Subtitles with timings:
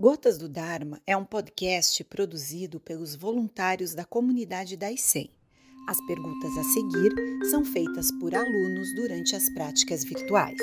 [0.00, 5.28] Gotas do Dharma é um podcast produzido pelos voluntários da comunidade da ICEM.
[5.88, 7.12] As perguntas a seguir
[7.50, 10.56] são feitas por alunos durante as práticas virtuais.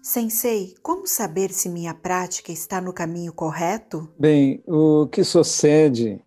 [0.00, 4.08] Sensei, como saber se minha prática está no caminho correto?
[4.16, 6.22] Bem, o que sucede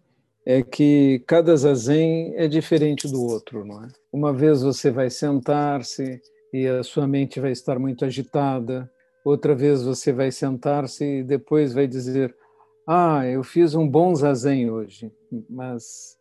[0.45, 3.87] é que cada zazen é diferente do outro, não é?
[4.11, 6.19] Uma vez você vai sentar-se
[6.53, 8.91] e a sua mente vai estar muito agitada,
[9.29, 12.35] outra vez você vai sentar-se e depois vai dizer:
[12.87, 15.11] Ah, eu fiz um bom zazen hoje,
[15.49, 16.17] mas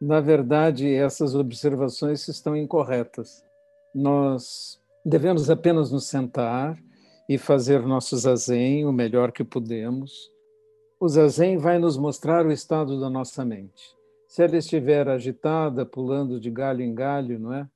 [0.00, 3.44] na verdade essas observações estão incorretas.
[3.94, 6.78] Nós devemos apenas nos sentar
[7.28, 10.30] e fazer nosso zazen o melhor que podemos.
[10.98, 13.94] O zazen vai nos mostrar o estado da nossa mente.
[14.28, 17.68] Se ela estiver agitada, pulando de galho em galho, não é?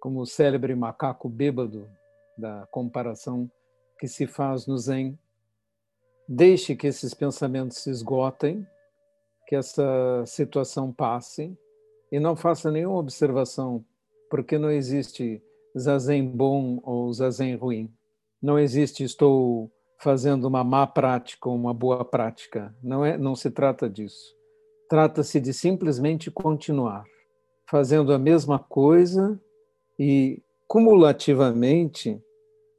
[0.00, 1.88] Como o célebre macaco bêbado
[2.36, 3.50] da comparação
[3.98, 5.18] que se faz no Zen.
[6.28, 8.66] Deixe que esses pensamentos se esgotem,
[9.46, 11.56] que essa situação passe
[12.12, 13.84] e não faça nenhuma observação,
[14.30, 15.42] porque não existe
[15.76, 17.92] zazen bom ou zazen ruim.
[18.40, 22.74] Não existe estou fazendo uma má prática ou uma boa prática.
[22.82, 24.36] Não é, não se trata disso.
[24.88, 27.04] Trata-se de simplesmente continuar
[27.66, 29.38] fazendo a mesma coisa
[29.98, 32.22] e cumulativamente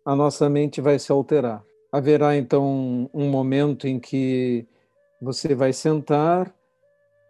[0.09, 1.63] a nossa mente vai se alterar.
[1.91, 4.65] Haverá então um momento em que
[5.21, 6.51] você vai sentar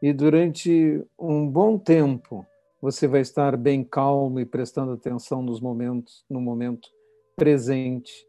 [0.01, 2.45] e durante um bom tempo
[2.81, 6.87] você vai estar bem calmo e prestando atenção nos momentos, no momento
[7.35, 8.25] presente,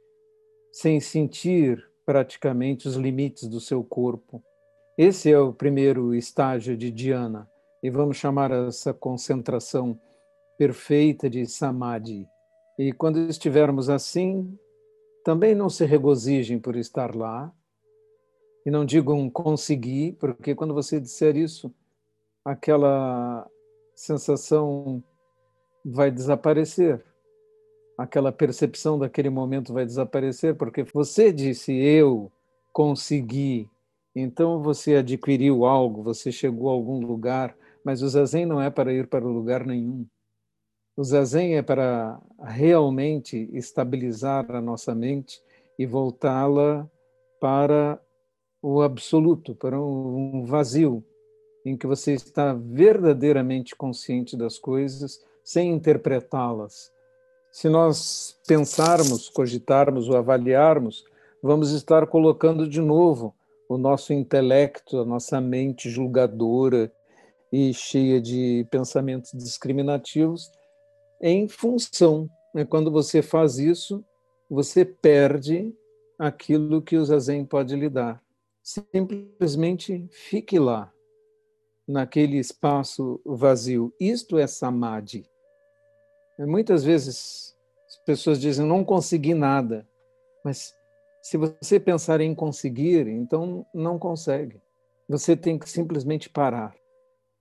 [0.73, 4.43] sem sentir praticamente os limites do seu corpo.
[4.99, 7.49] Esse é o primeiro estágio de dhyana
[7.81, 9.97] e vamos chamar essa concentração
[10.59, 12.27] perfeita de samadhi.
[12.81, 14.59] E quando estivermos assim,
[15.23, 17.53] também não se regozijem por estar lá.
[18.65, 21.71] E não digam conseguir, porque quando você disser isso,
[22.43, 23.47] aquela
[23.95, 25.05] sensação
[25.85, 27.05] vai desaparecer.
[27.99, 32.33] Aquela percepção daquele momento vai desaparecer, porque você disse eu
[32.73, 33.69] consegui.
[34.17, 37.55] Então você adquiriu algo, você chegou a algum lugar,
[37.85, 40.07] mas o zazen não é para ir para lugar nenhum.
[40.97, 45.41] O zazen é para realmente estabilizar a nossa mente
[45.79, 46.89] e voltá-la
[47.41, 47.99] para
[48.63, 51.03] o absoluto, para um vazio,
[51.65, 56.93] em que você está verdadeiramente consciente das coisas, sem interpretá-las.
[57.51, 61.05] Se nós pensarmos, cogitarmos ou avaliarmos,
[61.43, 63.35] vamos estar colocando de novo
[63.69, 66.93] o nosso intelecto, a nossa mente julgadora
[67.53, 70.51] e cheia de pensamentos discriminativos
[71.21, 72.29] em função.
[72.55, 72.65] Né?
[72.65, 74.05] Quando você faz isso,
[74.49, 75.75] você perde
[76.19, 78.23] aquilo que o zazen pode lhe dar.
[78.63, 80.93] Simplesmente fique lá,
[81.87, 83.93] naquele espaço vazio.
[83.99, 85.27] Isto é samadhi.
[86.39, 87.57] Muitas vezes
[87.89, 89.87] as pessoas dizem, não consegui nada.
[90.45, 90.75] Mas
[91.23, 94.61] se você pensar em conseguir, então não consegue.
[95.09, 96.75] Você tem que simplesmente parar.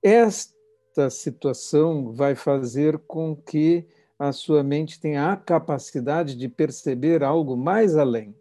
[0.03, 0.58] Esta
[0.99, 3.85] esta situação vai fazer com que
[4.17, 8.35] a sua mente tenha a capacidade de perceber algo mais além,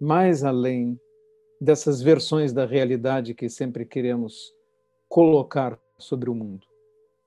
[0.00, 0.98] mais além
[1.60, 4.52] dessas versões da realidade que sempre queremos
[5.08, 6.66] colocar sobre o mundo.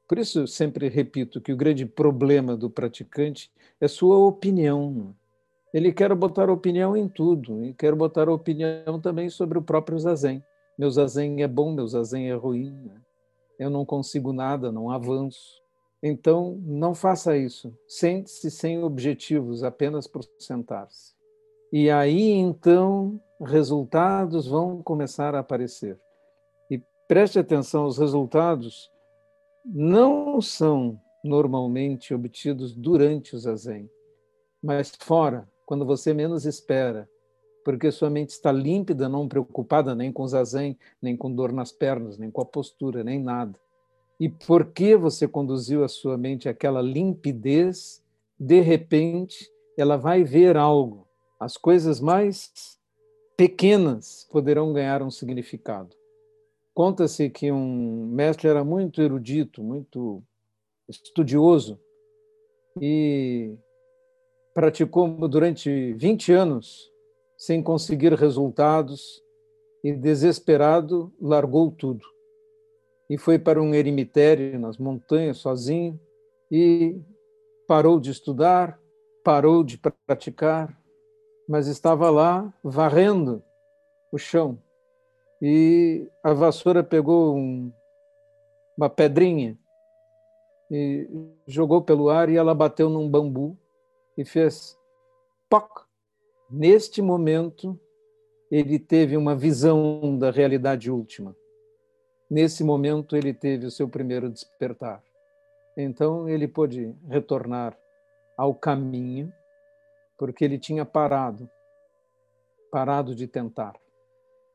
[0.09, 3.49] Por isso, eu sempre repito que o grande problema do praticante
[3.79, 5.15] é sua opinião.
[5.73, 10.43] Ele quer botar opinião em tudo, e quer botar opinião também sobre o próprio zazen.
[10.77, 12.71] Meu zazen é bom, meu zazen é ruim.
[12.71, 13.04] Né?
[13.59, 15.63] Eu não consigo nada, não avanço.
[16.01, 17.73] Então, não faça isso.
[17.87, 21.13] Sente-se sem objetivos, apenas por sentar-se.
[21.71, 25.99] E aí, então, resultados vão começar a aparecer.
[26.69, 28.91] E preste atenção, os resultados
[29.65, 33.89] não são normalmente obtidos durante o zazen,
[34.61, 37.09] mas fora, quando você menos espera,
[37.65, 42.15] porque sua mente está límpida, não preocupada nem com zazen, nem com dor nas pernas,
[42.15, 43.59] nem com a postura, nem nada.
[44.19, 48.03] E porque você conduziu a sua mente àquela limpidez,
[48.39, 51.07] de repente ela vai ver algo.
[51.39, 52.79] As coisas mais
[53.35, 55.95] pequenas poderão ganhar um significado.
[56.71, 60.21] Conta-se que um mestre era muito erudito, muito
[60.87, 61.79] estudioso
[62.79, 63.55] e
[64.53, 66.93] praticou durante 20 anos
[67.37, 69.21] sem conseguir resultados
[69.83, 72.05] e, desesperado, largou tudo.
[73.09, 75.99] E foi para um eremitério nas montanhas sozinho
[76.51, 76.99] e
[77.67, 78.79] parou de estudar,
[79.23, 80.75] parou de praticar
[81.47, 83.43] mas estava lá varrendo
[84.11, 84.59] o chão.
[85.41, 87.71] E a vassoura pegou um,
[88.77, 89.57] uma pedrinha
[90.71, 91.07] e
[91.45, 93.57] jogou pelo ar e ela bateu num bambu
[94.17, 94.77] e fez
[95.49, 95.84] poc.
[96.49, 97.79] Neste momento,
[98.51, 101.35] ele teve uma visão da realidade última.
[102.29, 105.03] Nesse momento, ele teve o seu primeiro despertar.
[105.77, 107.77] Então, ele pôde retornar
[108.37, 109.31] ao caminho,
[110.17, 111.49] porque ele tinha parado
[112.75, 113.73] parado de tentar.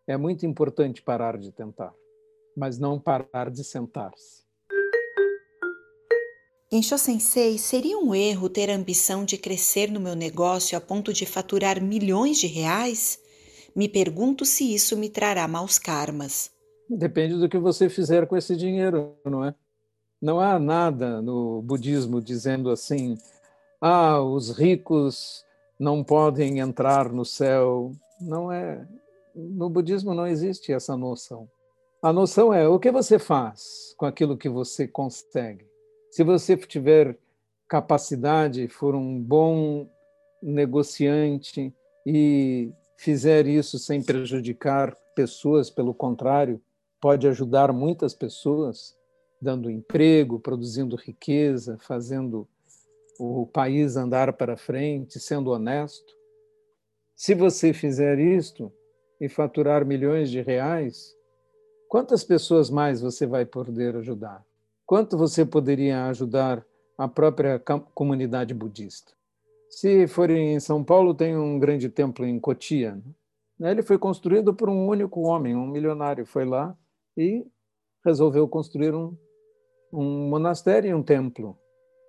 [0.06, 1.94] É muito importante parar de tentar,
[2.54, 4.44] mas não parar de sentar-se.
[6.72, 11.12] Gensho Sensei, seria um erro ter a ambição de crescer no meu negócio a ponto
[11.12, 13.18] de faturar milhões de reais?
[13.74, 16.52] Me pergunto se isso me trará maus karmas.
[16.88, 19.52] Depende do que você fizer com esse dinheiro, não é?
[20.22, 23.18] Não há nada no budismo dizendo assim:
[23.80, 25.44] ah, os ricos
[25.76, 27.90] não podem entrar no céu.
[28.20, 28.86] Não é.
[29.34, 31.48] No budismo não existe essa noção.
[32.00, 35.69] A noção é o que você faz com aquilo que você consegue.
[36.10, 37.16] Se você tiver
[37.68, 39.88] capacidade, for um bom
[40.42, 41.72] negociante
[42.04, 46.60] e fizer isso sem prejudicar pessoas, pelo contrário,
[47.00, 48.96] pode ajudar muitas pessoas,
[49.40, 52.48] dando emprego, produzindo riqueza, fazendo
[53.18, 56.12] o país andar para frente, sendo honesto.
[57.14, 58.72] Se você fizer isto
[59.20, 61.14] e faturar milhões de reais,
[61.88, 64.44] quantas pessoas mais você vai poder ajudar?
[64.90, 66.66] Quanto você poderia ajudar
[66.98, 67.62] a própria
[67.94, 69.12] comunidade budista?
[69.68, 73.00] Se for em São Paulo, tem um grande templo em Cotia.
[73.56, 73.70] Né?
[73.70, 76.26] Ele foi construído por um único homem, um milionário.
[76.26, 76.76] Foi lá
[77.16, 77.46] e
[78.04, 79.16] resolveu construir um,
[79.92, 81.56] um monastério e um templo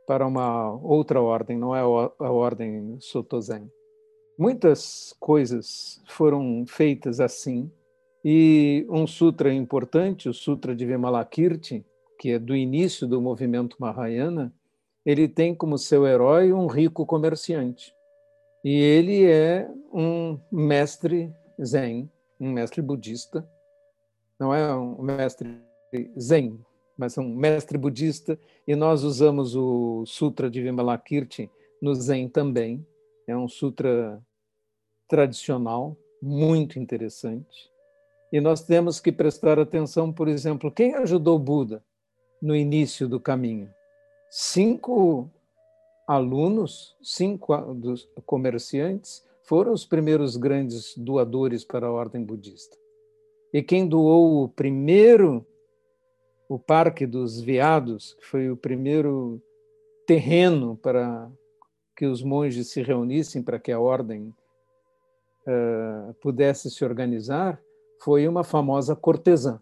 [0.08, 3.72] para uma outra ordem, não é a ordem Sotozen.
[4.40, 7.72] Muitas coisas foram feitas assim,
[8.26, 11.86] e um sutra importante, o Sutra de Vimalakirti,
[12.22, 14.54] que é do início do movimento Mahayana,
[15.04, 17.96] ele tem como seu herói um rico comerciante.
[18.64, 22.08] E ele é um mestre zen,
[22.40, 23.44] um mestre budista.
[24.40, 25.64] Não é um mestre
[26.16, 26.64] zen,
[26.96, 28.38] mas um mestre budista.
[28.68, 31.50] E nós usamos o Sutra de Vimalakirti
[31.82, 32.86] no zen também.
[33.26, 34.22] É um sutra
[35.08, 37.72] tradicional, muito interessante.
[38.32, 41.84] E nós temos que prestar atenção, por exemplo, quem ajudou Buda?
[42.42, 43.70] No início do caminho.
[44.30, 45.30] Cinco
[46.08, 52.78] alunos, cinco dos comerciantes, foram os primeiros grandes doadores para a ordem budista.
[53.54, 55.46] E quem doou o primeiro,
[56.48, 59.42] o Parque dos Veados, que foi o primeiro
[60.08, 61.30] terreno para
[61.96, 64.34] que os monges se reunissem para que a ordem
[65.48, 67.62] uh, pudesse se organizar,
[68.02, 69.60] foi uma famosa cortesã.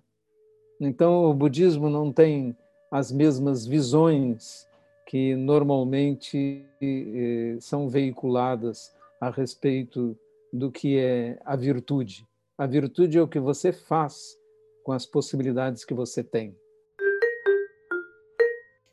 [0.79, 2.55] Então, o budismo não tem
[2.91, 4.67] as mesmas visões
[5.05, 10.17] que normalmente eh, são veiculadas a respeito
[10.51, 12.27] do que é a virtude.
[12.57, 14.37] A virtude é o que você faz
[14.83, 16.55] com as possibilidades que você tem.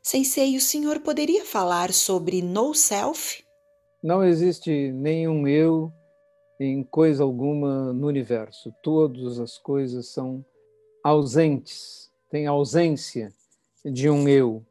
[0.01, 3.43] Sensei, o senhor poderia falar sobre no self?
[4.03, 5.91] Não existe nenhum eu
[6.59, 8.73] em coisa alguma no universo.
[8.81, 10.45] Todas as coisas são
[11.03, 13.33] ausentes, têm ausência
[13.91, 14.65] de um eu.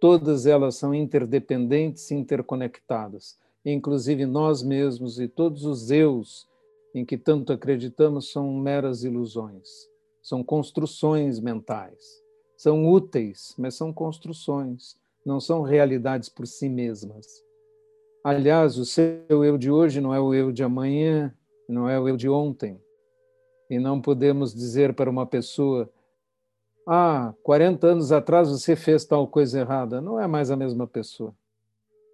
[0.00, 3.38] Todas elas são interdependentes interconectadas.
[3.64, 6.46] Inclusive nós mesmos e todos os eus
[6.94, 9.68] em que tanto acreditamos são meras ilusões,
[10.22, 12.22] são construções mentais.
[12.56, 17.26] São úteis, mas são construções, não são realidades por si mesmas.
[18.22, 21.34] Aliás, o seu eu de hoje não é o eu de amanhã,
[21.68, 22.80] não é o eu de ontem.
[23.68, 25.90] E não podemos dizer para uma pessoa
[26.86, 30.00] ah, 40 anos atrás você fez tal coisa errada.
[30.00, 31.34] Não é mais a mesma pessoa.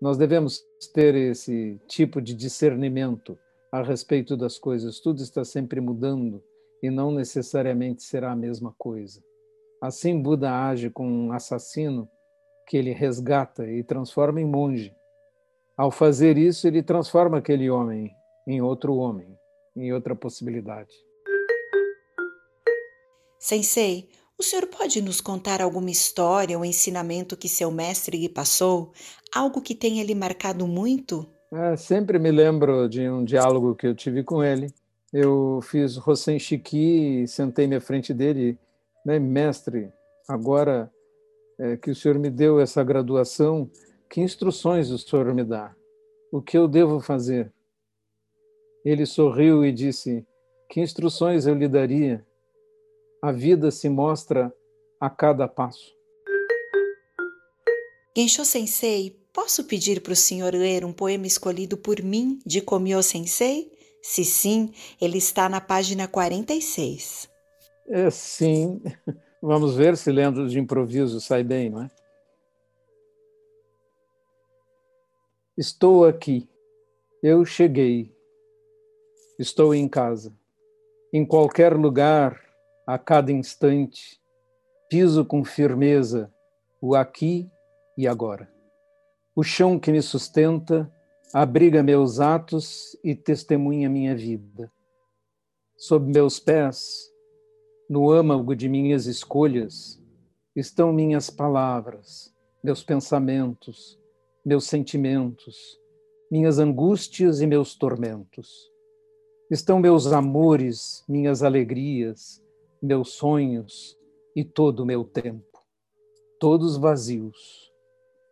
[0.01, 0.63] Nós devemos
[0.95, 3.39] ter esse tipo de discernimento
[3.73, 5.01] a respeito das coisas.
[5.01, 6.43] Tudo está sempre mudando
[6.83, 9.23] e não necessariamente será a mesma coisa.
[9.83, 12.09] Assim, Buda age com um assassino
[12.67, 14.95] que ele resgata e transforma em monge.
[15.77, 18.11] Ao fazer isso, ele transforma aquele homem
[18.47, 19.37] em outro homem,
[19.77, 20.93] em outra possibilidade.
[23.39, 24.09] Sensei,
[24.41, 28.91] o senhor pode nos contar alguma história ou ensinamento que seu mestre lhe passou?
[29.35, 31.27] Algo que tenha lhe marcado muito?
[31.53, 34.73] É, sempre me lembro de um diálogo que eu tive com ele.
[35.13, 38.59] Eu fiz Rosen Chiqui e sentei-me à frente dele.
[39.05, 39.93] Né, mestre,
[40.27, 40.91] agora
[41.59, 43.71] é, que o senhor me deu essa graduação,
[44.09, 45.75] que instruções o senhor me dá?
[46.33, 47.53] O que eu devo fazer?
[48.85, 50.27] Ele sorriu e disse:
[50.69, 52.25] Que instruções eu lhe daria?
[53.23, 54.53] A vida se mostra
[54.99, 55.95] a cada passo.
[58.17, 63.03] Gensho Sensei, posso pedir para o senhor ler um poema escolhido por mim de Komyo
[63.03, 63.71] Sensei?
[64.03, 67.29] Se sim, ele está na página 46.
[67.89, 68.81] É, sim.
[69.43, 71.91] Vamos ver se lendo de improviso sai bem, não é?
[75.57, 76.49] Estou aqui.
[77.23, 78.15] Eu cheguei.
[79.39, 80.33] Estou em casa.
[81.13, 82.50] Em qualquer lugar,
[82.87, 84.21] a cada instante,
[84.89, 86.33] piso com firmeza
[86.81, 87.51] o aqui
[87.97, 88.51] e agora.
[89.37, 90.91] O chão que me sustenta
[91.33, 94.73] abriga meus atos e testemunha minha vida.
[95.77, 97.11] Sob meus pés,
[97.89, 100.03] no âmago de minhas escolhas,
[100.57, 103.99] estão minhas palavras, meus pensamentos,
[104.45, 105.79] meus sentimentos,
[106.31, 108.71] minhas angústias e meus tormentos.
[109.51, 112.43] Estão meus amores, minhas alegrias,
[112.83, 113.99] meus sonhos
[114.35, 115.61] e todo o meu tempo,
[116.39, 117.71] todos vazios,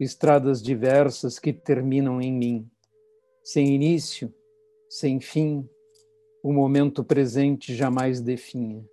[0.00, 2.70] estradas diversas que terminam em mim,
[3.42, 4.32] sem início,
[4.88, 5.68] sem fim,
[6.42, 8.84] o momento presente jamais definha.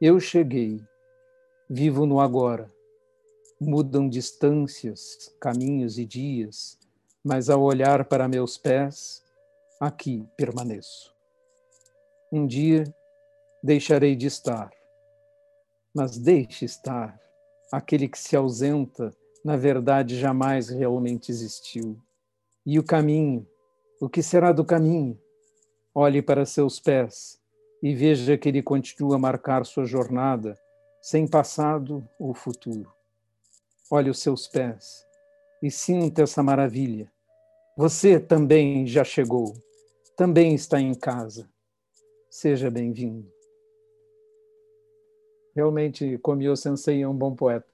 [0.00, 0.80] Eu cheguei,
[1.70, 2.70] vivo no agora,
[3.60, 6.78] mudam distâncias, caminhos e dias,
[7.24, 9.22] mas ao olhar para meus pés,
[9.80, 11.14] aqui permaneço.
[12.32, 12.84] Um dia
[13.62, 14.70] deixarei de estar,
[15.94, 17.18] mas deixe estar.
[17.70, 19.14] Aquele que se ausenta,
[19.44, 21.98] na verdade, jamais realmente existiu.
[22.66, 23.46] E o caminho,
[24.00, 25.18] o que será do caminho?
[25.94, 27.40] Olhe para seus pés
[27.82, 30.58] e veja que ele continua a marcar sua jornada,
[31.00, 32.92] sem passado ou futuro.
[33.90, 35.06] Olhe os seus pés
[35.62, 37.10] e sinta essa maravilha.
[37.76, 39.54] Você também já chegou,
[40.16, 41.48] também está em casa.
[42.30, 43.31] Seja bem-vindo.
[45.54, 47.71] Realmente, Komio Sensei é um bom poeta.